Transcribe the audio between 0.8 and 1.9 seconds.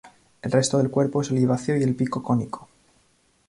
cuerpo es oliváceo y